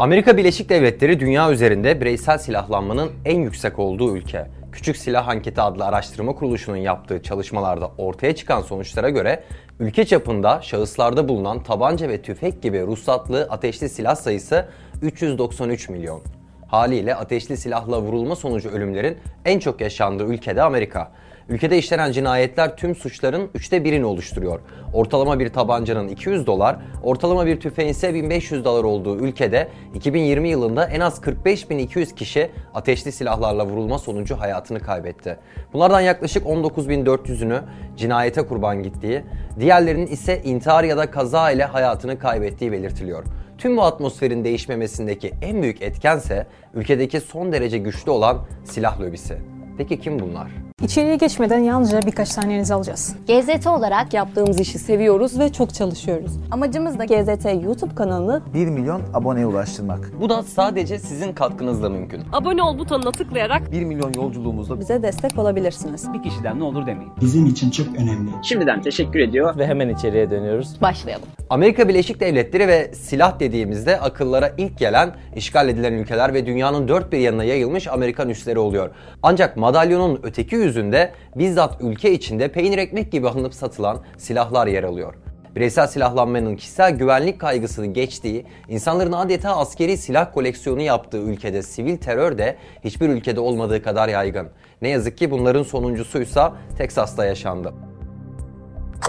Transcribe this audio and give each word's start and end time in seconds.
Amerika 0.00 0.36
Birleşik 0.36 0.68
Devletleri 0.68 1.20
dünya 1.20 1.50
üzerinde 1.50 2.00
bireysel 2.00 2.38
silahlanmanın 2.38 3.10
en 3.24 3.40
yüksek 3.40 3.78
olduğu 3.78 4.16
ülke. 4.16 4.46
Küçük 4.72 4.96
Silah 4.96 5.28
Anketi 5.28 5.60
adlı 5.60 5.84
araştırma 5.84 6.34
kuruluşunun 6.34 6.76
yaptığı 6.76 7.22
çalışmalarda 7.22 7.90
ortaya 7.98 8.34
çıkan 8.34 8.60
sonuçlara 8.62 9.10
göre 9.10 9.44
ülke 9.80 10.04
çapında 10.04 10.62
şahıslarda 10.62 11.28
bulunan 11.28 11.62
tabanca 11.62 12.08
ve 12.08 12.22
tüfek 12.22 12.62
gibi 12.62 12.82
ruhsatlı 12.82 13.46
ateşli 13.50 13.88
silah 13.88 14.16
sayısı 14.16 14.68
393 15.02 15.88
milyon. 15.88 16.22
Haliyle 16.66 17.14
ateşli 17.14 17.56
silahla 17.56 18.02
vurulma 18.02 18.36
sonucu 18.36 18.68
ölümlerin 18.68 19.18
en 19.44 19.58
çok 19.58 19.80
yaşandığı 19.80 20.24
ülkede 20.24 20.62
Amerika. 20.62 21.12
Ülkede 21.50 21.78
işlenen 21.78 22.12
cinayetler 22.12 22.76
tüm 22.76 22.94
suçların 22.94 23.50
üçte 23.54 23.84
birini 23.84 24.04
oluşturuyor. 24.04 24.60
Ortalama 24.92 25.38
bir 25.38 25.48
tabancanın 25.48 26.08
200 26.08 26.46
dolar, 26.46 26.76
ortalama 27.02 27.46
bir 27.46 27.60
tüfeğin 27.60 27.88
ise 27.88 28.14
1500 28.14 28.64
dolar 28.64 28.84
olduğu 28.84 29.18
ülkede 29.18 29.68
2020 29.94 30.48
yılında 30.48 30.84
en 30.84 31.00
az 31.00 31.18
45.200 31.18 32.14
kişi 32.14 32.50
ateşli 32.74 33.12
silahlarla 33.12 33.66
vurulma 33.66 33.98
sonucu 33.98 34.36
hayatını 34.36 34.80
kaybetti. 34.80 35.38
Bunlardan 35.72 36.00
yaklaşık 36.00 36.46
19.400'ünü 36.46 37.60
cinayete 37.96 38.42
kurban 38.42 38.82
gittiği, 38.82 39.24
diğerlerinin 39.60 40.06
ise 40.06 40.42
intihar 40.42 40.84
ya 40.84 40.96
da 40.96 41.10
kaza 41.10 41.50
ile 41.50 41.64
hayatını 41.64 42.18
kaybettiği 42.18 42.72
belirtiliyor. 42.72 43.24
Tüm 43.58 43.76
bu 43.76 43.82
atmosferin 43.82 44.44
değişmemesindeki 44.44 45.32
en 45.42 45.62
büyük 45.62 45.82
etkense 45.82 46.46
ülkedeki 46.74 47.20
son 47.20 47.52
derece 47.52 47.78
güçlü 47.78 48.10
olan 48.10 48.38
silah 48.64 49.00
lobisi. 49.00 49.38
Peki 49.78 50.00
kim 50.00 50.18
bunlar? 50.18 50.69
İçeriye 50.82 51.16
geçmeden 51.16 51.58
yalnızca 51.58 52.02
birkaç 52.02 52.28
saniyenizi 52.28 52.74
alacağız. 52.74 53.16
GZT 53.28 53.66
olarak 53.66 54.14
Yaptığımız 54.14 54.60
işi 54.60 54.78
seviyoruz 54.78 55.38
ve 55.38 55.52
Çok 55.52 55.74
çalışıyoruz. 55.74 56.32
amacımız 56.50 56.98
da 56.98 57.04
GZT 57.04 57.44
YouTube 57.64 57.94
kanalını 57.94 58.42
1 58.54 58.66
milyon 58.66 59.02
aboneye 59.14 59.46
ulaştırmak. 59.46 60.10
Bu 60.20 60.28
da 60.30 60.42
sadece 60.42 60.98
sizin 60.98 61.32
katkınızla 61.32 61.88
mümkün. 61.90 62.22
abone 62.32 62.62
ol 62.62 62.78
butonuna 62.78 63.12
tıklayarak 63.12 63.72
1 63.72 63.84
milyon 63.84 64.12
yolculuğumuzda 64.12 64.80
bize 64.80 65.02
destek 65.02 65.38
olabilirsiniz. 65.38 66.12
bir 66.12 66.22
kişiden 66.22 66.58
ne 66.58 66.64
olur 66.64 66.86
demeyin. 66.86 67.12
bizim 67.20 67.46
için 67.46 67.70
çok 67.70 67.86
önemli. 67.98 68.30
Şimdiden 68.42 68.82
teşekkür 68.82 69.18
ediyor. 69.18 69.58
ve 69.58 69.66
hemen 69.66 69.88
içeriye 69.88 70.30
dönüyoruz. 70.30 70.80
başlayalım. 70.82 71.26
Amerika 71.50 71.88
Birleşik 71.88 72.20
Devletleri 72.20 72.68
ve 72.68 72.90
silah 72.94 73.40
dediğimizde 73.40 74.00
akıllara 74.00 74.52
ilk 74.58 74.78
gelen 74.78 75.10
işgal 75.36 75.68
edilen 75.68 75.92
ülkeler 75.92 76.34
ve 76.34 76.46
dünyanın 76.46 76.88
dört 76.88 77.12
bir 77.12 77.18
yanına 77.18 77.44
yayılmış 77.44 77.88
Amerikan 77.88 78.28
üsleri 78.28 78.58
oluyor. 78.58 78.90
Ancak 79.22 79.56
madalyonun 79.56 80.20
öteki 80.22 80.56
yüzünde 80.70 81.12
bizzat 81.36 81.76
ülke 81.80 82.12
içinde 82.12 82.48
peynir 82.48 82.78
ekmek 82.78 83.12
gibi 83.12 83.28
alınıp 83.28 83.54
satılan 83.54 84.00
silahlar 84.18 84.66
yer 84.66 84.84
alıyor. 84.84 85.14
Bireysel 85.56 85.86
silahlanmanın 85.86 86.56
kişisel 86.56 86.92
güvenlik 86.92 87.40
kaygısını 87.40 87.86
geçtiği, 87.86 88.46
insanların 88.68 89.12
adeta 89.12 89.56
askeri 89.56 89.96
silah 89.96 90.34
koleksiyonu 90.34 90.82
yaptığı 90.82 91.18
ülkede 91.18 91.62
sivil 91.62 91.96
terör 91.96 92.38
de 92.38 92.56
hiçbir 92.84 93.08
ülkede 93.08 93.40
olmadığı 93.40 93.82
kadar 93.82 94.08
yaygın. 94.08 94.48
Ne 94.82 94.88
yazık 94.88 95.18
ki 95.18 95.30
bunların 95.30 95.62
sonuncusuysa 95.62 96.52
Teksas'ta 96.78 97.26
yaşandı. 97.26 97.74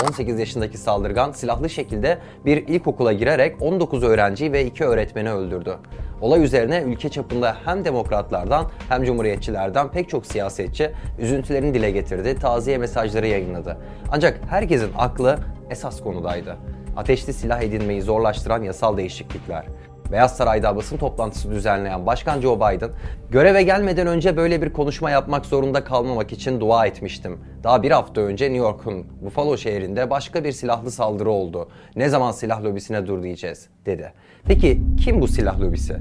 18 0.08 0.40
yaşındaki 0.40 0.78
saldırgan 0.78 1.32
silahlı 1.32 1.70
şekilde 1.70 2.18
bir 2.46 2.68
ilkokula 2.68 3.14
girerek 3.14 3.62
19 3.62 4.04
öğrenci 4.04 4.52
ve 4.52 4.66
2 4.66 4.84
öğretmeni 4.86 5.32
öldürdü. 5.32 5.78
Olay 6.22 6.44
üzerine 6.44 6.82
ülke 6.82 7.10
çapında 7.10 7.58
hem 7.66 7.86
demokratlardan 7.86 8.66
hem 8.90 9.04
cumhuriyetçilerden 9.04 9.92
pek 9.92 10.10
çok 10.10 10.26
siyasetçi 10.26 10.92
üzüntülerini 11.20 11.74
dile 11.74 11.92
getirdi, 11.92 12.40
taziye 12.40 12.78
mesajları 12.78 13.28
yayınladı. 13.28 13.78
Ancak 14.12 14.40
herkesin 14.50 14.92
aklı 14.98 15.40
esas 15.70 16.02
konudaydı. 16.02 16.58
Ateşli 16.98 17.34
silah 17.34 17.62
edinmeyi 17.62 18.02
zorlaştıran 18.02 18.64
yasal 18.64 18.98
değişiklikler. 18.98 19.66
Beyaz 20.12 20.38
Saray'da 20.38 20.76
basın 20.76 20.98
toplantısı 20.98 21.52
düzenleyen 21.52 22.06
Başkan 22.06 22.42
Joe 22.42 22.56
Biden, 22.56 22.90
göreve 23.30 23.64
gelmeden 23.64 24.08
önce 24.08 24.38
böyle 24.38 24.62
bir 24.62 24.74
konuşma 24.74 25.12
yapmak 25.12 25.46
zorunda 25.46 25.84
kalmamak 25.84 26.32
için 26.32 26.60
dua 26.60 26.86
etmiştim. 26.86 27.40
Daha 27.64 27.84
bir 27.84 27.92
hafta 27.92 28.22
önce 28.22 28.46
New 28.46 28.58
York'un 28.58 29.06
Buffalo 29.22 29.58
şehrinde 29.58 30.10
başka 30.10 30.44
bir 30.44 30.52
silahlı 30.52 30.92
saldırı 30.92 31.30
oldu. 31.30 31.70
Ne 31.96 32.10
zaman 32.10 32.32
silah 32.32 32.64
lobisine 32.64 33.08
dur 33.08 33.24
diyeceğiz, 33.24 33.70
dedi. 33.86 34.14
Peki 34.44 34.82
kim 35.04 35.22
bu 35.22 35.28
silah 35.28 35.62
lobisi? 35.62 35.98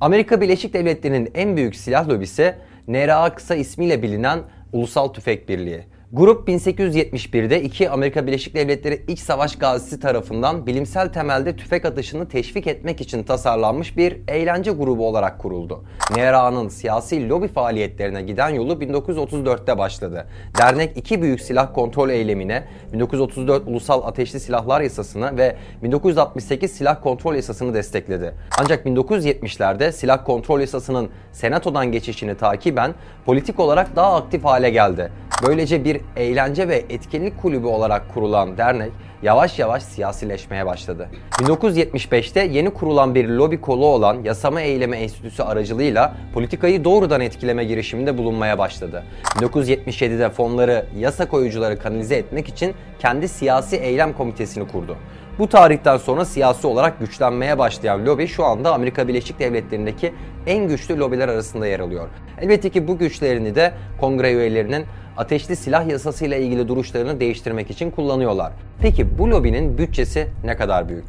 Amerika 0.00 0.40
Birleşik 0.40 0.74
Devletleri'nin 0.74 1.30
en 1.34 1.56
büyük 1.56 1.76
silah 1.76 2.08
lobisi 2.08 2.54
NRA 2.88 3.34
kısa 3.34 3.54
ismiyle 3.54 4.02
bilinen 4.02 4.38
Ulusal 4.72 5.08
Tüfek 5.08 5.48
Birliği. 5.48 5.84
Grup 6.16 6.48
1871'de 6.48 7.62
iki 7.62 7.90
Amerika 7.90 8.26
Birleşik 8.26 8.54
Devletleri 8.54 9.02
İç 9.08 9.18
Savaş 9.18 9.56
gazisi 9.56 10.00
tarafından 10.00 10.66
bilimsel 10.66 11.12
temelde 11.12 11.56
tüfek 11.56 11.84
atışını 11.84 12.28
teşvik 12.28 12.66
etmek 12.66 13.00
için 13.00 13.22
tasarlanmış 13.22 13.96
bir 13.96 14.16
eğlence 14.28 14.70
grubu 14.70 15.08
olarak 15.08 15.38
kuruldu. 15.38 15.84
NRA'nın 16.16 16.68
siyasi 16.68 17.28
lobi 17.28 17.48
faaliyetlerine 17.48 18.22
giden 18.22 18.48
yolu 18.48 18.72
1934'te 18.72 19.78
başladı. 19.78 20.26
Dernek 20.58 20.96
iki 20.96 21.22
büyük 21.22 21.40
silah 21.40 21.74
kontrol 21.74 22.10
eylemine, 22.10 22.64
1934 22.92 23.62
Ulusal 23.66 24.02
Ateşli 24.02 24.40
Silahlar 24.40 24.80
Yasasını 24.80 25.38
ve 25.38 25.56
1968 25.82 26.72
Silah 26.72 27.02
Kontrol 27.02 27.34
Yasasını 27.34 27.74
destekledi. 27.74 28.34
Ancak 28.60 28.86
1970'lerde 28.86 29.92
Silah 29.92 30.24
Kontrol 30.24 30.60
Yasasının 30.60 31.08
Senato'dan 31.32 31.92
geçişini 31.92 32.34
takiben 32.34 32.94
politik 33.26 33.60
olarak 33.60 33.96
daha 33.96 34.16
aktif 34.16 34.44
hale 34.44 34.70
geldi. 34.70 35.10
Böylece 35.42 35.84
bir 35.84 36.00
eğlence 36.16 36.68
ve 36.68 36.84
etkinlik 36.90 37.42
kulübü 37.42 37.66
olarak 37.66 38.14
kurulan 38.14 38.58
dernek 38.58 38.92
yavaş 39.22 39.58
yavaş 39.58 39.82
siyasileşmeye 39.82 40.66
başladı. 40.66 41.08
1975'te 41.30 42.40
yeni 42.40 42.70
kurulan 42.70 43.14
bir 43.14 43.28
lobi 43.28 43.60
kolu 43.60 43.86
olan 43.86 44.22
Yasama 44.24 44.60
Eyleme 44.60 44.96
Enstitüsü 44.96 45.42
aracılığıyla 45.42 46.14
politikayı 46.34 46.84
doğrudan 46.84 47.20
etkileme 47.20 47.64
girişiminde 47.64 48.18
bulunmaya 48.18 48.58
başladı. 48.58 49.04
1977'de 49.24 50.30
fonları 50.30 50.86
yasa 50.98 51.28
koyucuları 51.28 51.78
kanalize 51.78 52.16
etmek 52.16 52.48
için 52.48 52.74
kendi 52.98 53.28
siyasi 53.28 53.76
eylem 53.76 54.12
komitesini 54.12 54.68
kurdu. 54.68 54.96
Bu 55.38 55.48
tarihten 55.48 55.96
sonra 55.96 56.24
siyasi 56.24 56.66
olarak 56.66 57.00
güçlenmeye 57.00 57.58
başlayan 57.58 58.06
lobi 58.06 58.26
şu 58.26 58.44
anda 58.44 58.74
Amerika 58.74 59.08
Birleşik 59.08 59.38
Devletleri'ndeki 59.38 60.12
en 60.46 60.68
güçlü 60.68 60.98
lobiler 60.98 61.28
arasında 61.28 61.66
yer 61.66 61.80
alıyor. 61.80 62.08
Elbette 62.40 62.70
ki 62.70 62.88
bu 62.88 62.98
güçlerini 62.98 63.54
de 63.54 63.72
kongre 64.00 64.32
üyelerinin 64.32 64.86
ateşli 65.16 65.56
silah 65.56 65.88
yasasıyla 65.88 66.36
ilgili 66.36 66.68
duruşlarını 66.68 67.20
değiştirmek 67.20 67.70
için 67.70 67.90
kullanıyorlar. 67.90 68.52
Peki 68.80 69.18
bu 69.18 69.30
lobinin 69.30 69.78
bütçesi 69.78 70.28
ne 70.44 70.56
kadar 70.56 70.88
büyük? 70.88 71.04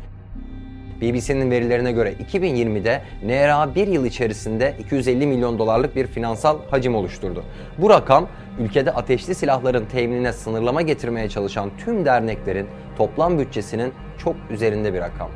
BBC'nin 1.02 1.52
verilerine 1.52 1.92
göre 1.92 2.14
2020'de 2.14 3.02
NRA 3.24 3.76
bir 3.76 3.88
yıl 3.88 4.06
içerisinde 4.06 4.76
250 4.80 5.28
milyon 5.28 5.60
dolarlık 5.60 5.96
bir 5.96 6.08
finansal 6.08 6.58
hacim 6.72 6.96
oluşturdu. 6.96 7.44
Bu 7.78 7.90
rakam 7.90 8.28
ülkede 8.60 8.92
ateşli 8.92 9.36
silahların 9.36 9.86
teminine 9.86 10.34
sınırlama 10.34 10.82
getirmeye 10.82 11.30
çalışan 11.30 11.72
tüm 11.78 12.06
derneklerin 12.06 12.68
toplam 12.98 13.40
bütçesinin 13.40 13.94
çok 14.18 14.36
üzerinde 14.52 14.94
bir 14.94 15.00
rakam. 15.00 15.30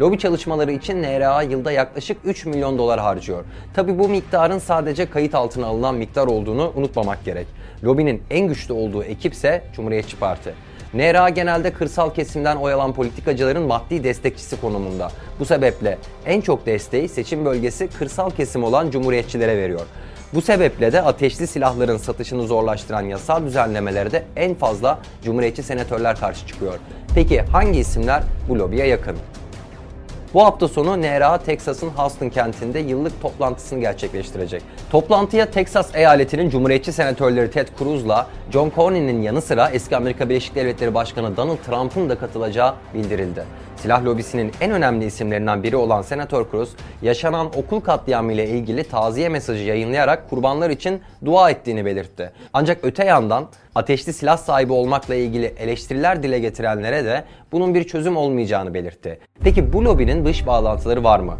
Lobi 0.00 0.18
çalışmaları 0.18 0.72
için 0.72 1.02
NRA 1.02 1.42
yılda 1.42 1.72
yaklaşık 1.72 2.16
3 2.24 2.46
milyon 2.46 2.78
dolar 2.78 3.00
harcıyor. 3.00 3.44
Tabi 3.74 3.98
bu 3.98 4.08
miktarın 4.08 4.58
sadece 4.58 5.10
kayıt 5.10 5.34
altına 5.34 5.66
alınan 5.66 5.94
miktar 5.94 6.26
olduğunu 6.26 6.72
unutmamak 6.76 7.24
gerek. 7.24 7.46
Lobinin 7.84 8.22
en 8.30 8.48
güçlü 8.48 8.74
olduğu 8.74 9.04
ekipse 9.04 9.62
Cumhuriyetçi 9.76 10.16
Parti. 10.16 10.54
NRA 10.94 11.28
genelde 11.28 11.72
kırsal 11.72 12.14
kesimden 12.14 12.56
oy 12.56 12.72
alan 12.72 12.92
politikacıların 12.92 13.62
maddi 13.62 14.04
destekçisi 14.04 14.60
konumunda. 14.60 15.10
Bu 15.40 15.44
sebeple 15.44 15.98
en 16.26 16.40
çok 16.40 16.66
desteği 16.66 17.08
seçim 17.08 17.44
bölgesi 17.44 17.88
kırsal 17.88 18.30
kesim 18.30 18.64
olan 18.64 18.90
cumhuriyetçilere 18.90 19.56
veriyor. 19.56 19.86
Bu 20.34 20.42
sebeple 20.42 20.92
de 20.92 21.02
ateşli 21.02 21.46
silahların 21.46 21.96
satışını 21.96 22.46
zorlaştıran 22.46 23.02
yasal 23.02 23.44
düzenlemelere 23.46 24.10
de 24.10 24.24
en 24.36 24.54
fazla 24.54 24.98
cumhuriyetçi 25.24 25.62
senatörler 25.62 26.16
karşı 26.16 26.46
çıkıyor. 26.46 26.78
Peki 27.14 27.40
hangi 27.40 27.78
isimler 27.78 28.22
bu 28.48 28.58
lobiye 28.58 28.86
yakın? 28.86 29.16
Bu 30.34 30.44
hafta 30.44 30.68
sonu 30.68 31.02
NRA, 31.02 31.38
Teksas'ın 31.38 31.88
Houston 31.88 32.28
kentinde 32.28 32.78
yıllık 32.78 33.22
toplantısını 33.22 33.80
gerçekleştirecek. 33.80 34.62
Toplantıya 34.90 35.50
Teksas 35.50 35.94
eyaletinin 35.94 36.50
Cumhuriyetçi 36.50 36.92
senatörleri 36.92 37.50
Ted 37.50 37.68
Cruz'la 37.78 38.26
John 38.52 38.72
Cornyn'in 38.76 39.22
yanı 39.22 39.42
sıra 39.42 39.70
eski 39.70 39.96
Amerika 39.96 40.28
Birleşik 40.28 40.54
Devletleri 40.54 40.94
Başkanı 40.94 41.36
Donald 41.36 41.56
Trump'ın 41.56 42.08
da 42.08 42.18
katılacağı 42.18 42.74
bildirildi. 42.94 43.44
Silah 43.82 44.04
lobisinin 44.04 44.52
en 44.60 44.70
önemli 44.70 45.04
isimlerinden 45.04 45.62
biri 45.62 45.76
olan 45.76 46.02
Senatör 46.02 46.44
Cruz, 46.50 46.70
yaşanan 47.02 47.46
okul 47.46 47.80
katliamı 47.80 48.32
ile 48.32 48.48
ilgili 48.48 48.84
taziye 48.84 49.28
mesajı 49.28 49.64
yayınlayarak 49.64 50.30
kurbanlar 50.30 50.70
için 50.70 51.00
dua 51.24 51.50
ettiğini 51.50 51.84
belirtti. 51.84 52.32
Ancak 52.52 52.78
öte 52.82 53.04
yandan 53.04 53.48
ateşli 53.74 54.12
silah 54.12 54.36
sahibi 54.36 54.72
olmakla 54.72 55.14
ilgili 55.14 55.46
eleştiriler 55.46 56.22
dile 56.22 56.38
getirenlere 56.38 57.04
de 57.04 57.24
bunun 57.52 57.74
bir 57.74 57.84
çözüm 57.84 58.16
olmayacağını 58.16 58.74
belirtti. 58.74 59.18
Peki 59.40 59.72
bu 59.72 59.84
lobinin 59.84 60.24
dış 60.24 60.46
bağlantıları 60.46 61.04
var 61.04 61.20
mı? 61.20 61.38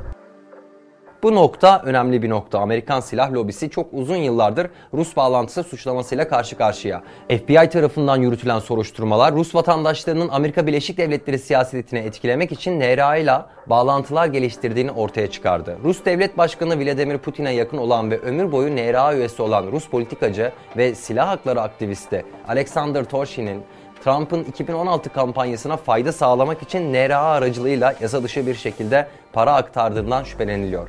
Bu 1.22 1.34
nokta 1.34 1.82
önemli 1.84 2.22
bir 2.22 2.30
nokta. 2.30 2.58
Amerikan 2.58 3.00
silah 3.00 3.32
lobisi 3.32 3.70
çok 3.70 3.86
uzun 3.92 4.16
yıllardır 4.16 4.70
Rus 4.94 5.16
bağlantısı 5.16 5.62
suçlamasıyla 5.62 6.28
karşı 6.28 6.56
karşıya. 6.56 7.02
FBI 7.28 7.68
tarafından 7.68 8.16
yürütülen 8.16 8.58
soruşturmalar 8.58 9.34
Rus 9.34 9.54
vatandaşlarının 9.54 10.28
Amerika 10.28 10.66
Birleşik 10.66 10.98
Devletleri 10.98 11.38
siyasetini 11.38 11.98
etkilemek 11.98 12.52
için 12.52 12.80
NRA 12.80 13.16
ile 13.16 13.32
bağlantılar 13.66 14.26
geliştirdiğini 14.26 14.90
ortaya 14.90 15.30
çıkardı. 15.30 15.76
Rus 15.84 16.04
Devlet 16.04 16.38
Başkanı 16.38 16.84
Vladimir 16.84 17.18
Putin'e 17.18 17.52
yakın 17.52 17.78
olan 17.78 18.10
ve 18.10 18.18
ömür 18.18 18.52
boyu 18.52 18.76
NRA 18.76 19.14
üyesi 19.14 19.42
olan 19.42 19.66
Rus 19.72 19.88
politikacı 19.88 20.52
ve 20.76 20.94
silah 20.94 21.28
hakları 21.28 21.60
aktivisti 21.60 22.24
Alexander 22.48 23.04
Torshin'in 23.04 23.62
Trump'ın 24.04 24.44
2016 24.44 25.12
kampanyasına 25.12 25.76
fayda 25.76 26.12
sağlamak 26.12 26.62
için 26.62 26.92
NRA 26.92 27.20
aracılığıyla 27.20 27.94
yasa 28.00 28.22
dışı 28.22 28.46
bir 28.46 28.54
şekilde 28.54 29.08
para 29.32 29.54
aktardığından 29.54 30.24
şüpheleniliyor. 30.24 30.88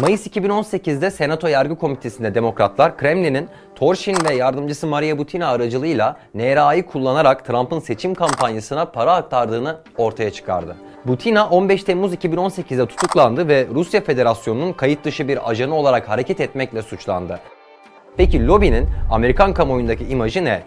Mayıs 0.00 0.26
2018'de 0.26 1.10
Senato 1.10 1.48
Yargı 1.48 1.76
Komitesi'nde 1.76 2.34
Demokratlar, 2.34 2.98
Kremlin'in 2.98 3.48
Torshin 3.74 4.16
ve 4.28 4.34
yardımcısı 4.34 4.86
Maria 4.86 5.18
Butina 5.18 5.48
aracılığıyla 5.48 6.16
NRA'yı 6.34 6.86
kullanarak 6.86 7.46
Trump'ın 7.46 7.78
seçim 7.78 8.14
kampanyasına 8.14 8.84
para 8.84 9.14
aktardığını 9.14 9.80
ortaya 9.98 10.30
çıkardı. 10.30 10.76
Butina 11.04 11.48
15 11.48 11.84
Temmuz 11.84 12.14
2018'de 12.14 12.86
tutuklandı 12.86 13.48
ve 13.48 13.66
Rusya 13.74 14.00
Federasyonu'nun 14.00 14.72
kayıt 14.72 15.04
dışı 15.04 15.28
bir 15.28 15.50
ajanı 15.50 15.74
olarak 15.74 16.08
hareket 16.08 16.40
etmekle 16.40 16.82
suçlandı. 16.82 17.40
Peki 18.16 18.46
lobinin 18.46 18.88
Amerikan 19.10 19.54
kamuoyundaki 19.54 20.04
imajı 20.04 20.44
ne? 20.44 20.62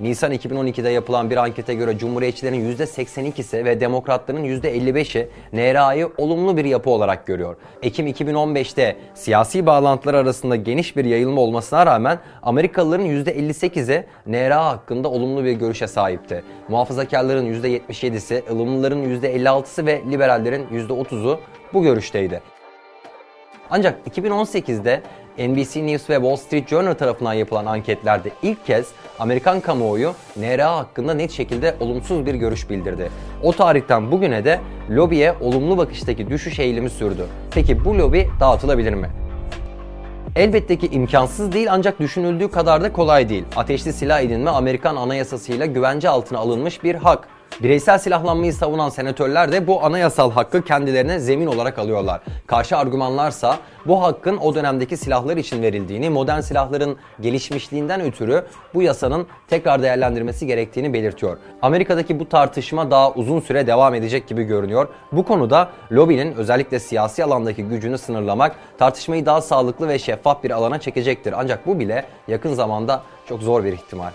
Nisan 0.00 0.32
2012'de 0.32 0.88
yapılan 0.88 1.30
bir 1.30 1.36
ankete 1.36 1.74
göre 1.74 1.98
Cumhuriyetçilerin 1.98 2.76
%82'si 2.76 3.64
ve 3.64 3.80
Demokratların 3.80 4.44
%55'i 4.44 5.28
NRA'yı 5.52 6.10
olumlu 6.18 6.56
bir 6.56 6.64
yapı 6.64 6.90
olarak 6.90 7.26
görüyor. 7.26 7.56
Ekim 7.82 8.06
2015'te 8.06 8.96
siyasi 9.14 9.66
bağlantılar 9.66 10.14
arasında 10.14 10.56
geniş 10.56 10.96
bir 10.96 11.04
yayılma 11.04 11.40
olmasına 11.40 11.86
rağmen 11.86 12.18
Amerikalıların 12.42 13.06
%58'i 13.06 14.06
NRA 14.26 14.66
hakkında 14.66 15.08
olumlu 15.08 15.44
bir 15.44 15.52
görüşe 15.52 15.86
sahipti. 15.86 16.44
Muhafazakarların 16.68 17.62
%77'si, 17.62 18.42
ılımlıların 18.50 19.04
%56'sı 19.04 19.86
ve 19.86 20.02
liberallerin 20.10 20.66
%30'u 20.66 21.40
bu 21.72 21.82
görüşteydi. 21.82 22.59
Ancak 23.70 24.06
2018'de 24.06 25.02
NBC 25.38 25.86
News 25.86 26.10
ve 26.10 26.14
Wall 26.14 26.36
Street 26.36 26.68
Journal 26.68 26.94
tarafından 26.94 27.32
yapılan 27.32 27.66
anketlerde 27.66 28.30
ilk 28.42 28.66
kez 28.66 28.88
Amerikan 29.18 29.60
kamuoyu 29.60 30.12
NRA 30.36 30.76
hakkında 30.76 31.14
net 31.14 31.30
şekilde 31.30 31.74
olumsuz 31.80 32.26
bir 32.26 32.34
görüş 32.34 32.70
bildirdi. 32.70 33.10
O 33.42 33.52
tarihten 33.52 34.10
bugüne 34.10 34.44
de 34.44 34.60
lobiye 34.90 35.34
olumlu 35.40 35.78
bakıştaki 35.78 36.30
düşüş 36.30 36.58
eğilimi 36.58 36.90
sürdü. 36.90 37.26
Peki 37.54 37.84
bu 37.84 37.98
lobi 37.98 38.28
dağıtılabilir 38.40 38.94
mi? 38.94 39.10
Elbette 40.36 40.78
ki 40.78 40.86
imkansız 40.86 41.52
değil 41.52 41.66
ancak 41.70 42.00
düşünüldüğü 42.00 42.50
kadar 42.50 42.82
da 42.82 42.92
kolay 42.92 43.28
değil. 43.28 43.44
Ateşli 43.56 43.92
silah 43.92 44.20
edinme 44.20 44.50
Amerikan 44.50 44.96
anayasasıyla 44.96 45.66
güvence 45.66 46.08
altına 46.08 46.38
alınmış 46.38 46.84
bir 46.84 46.94
hak. 46.94 47.28
Bireysel 47.62 47.98
silahlanmayı 47.98 48.52
savunan 48.52 48.88
senatörler 48.88 49.52
de 49.52 49.66
bu 49.66 49.84
anayasal 49.84 50.30
hakkı 50.30 50.62
kendilerine 50.62 51.18
zemin 51.18 51.46
olarak 51.46 51.78
alıyorlar. 51.78 52.20
Karşı 52.46 52.76
argümanlarsa 52.76 53.56
bu 53.86 54.02
hakkın 54.02 54.36
o 54.36 54.54
dönemdeki 54.54 54.96
silahlar 54.96 55.36
için 55.36 55.62
verildiğini, 55.62 56.10
modern 56.10 56.40
silahların 56.40 56.96
gelişmişliğinden 57.20 58.00
ötürü 58.00 58.44
bu 58.74 58.82
yasanın 58.82 59.26
tekrar 59.48 59.82
değerlendirmesi 59.82 60.46
gerektiğini 60.46 60.92
belirtiyor. 60.92 61.38
Amerika'daki 61.62 62.20
bu 62.20 62.28
tartışma 62.28 62.90
daha 62.90 63.12
uzun 63.12 63.40
süre 63.40 63.66
devam 63.66 63.94
edecek 63.94 64.28
gibi 64.28 64.42
görünüyor. 64.42 64.88
Bu 65.12 65.24
konuda 65.24 65.70
lobinin 65.92 66.34
özellikle 66.34 66.80
siyasi 66.80 67.24
alandaki 67.24 67.64
gücünü 67.64 67.98
sınırlamak 67.98 68.56
tartışmayı 68.78 69.26
daha 69.26 69.40
sağlıklı 69.40 69.88
ve 69.88 69.98
şeffaf 69.98 70.44
bir 70.44 70.50
alana 70.50 70.80
çekecektir. 70.80 71.34
Ancak 71.36 71.66
bu 71.66 71.78
bile 71.78 72.04
yakın 72.28 72.54
zamanda 72.54 73.02
çok 73.28 73.42
zor 73.42 73.64
bir 73.64 73.72
ihtimal. 73.72 74.10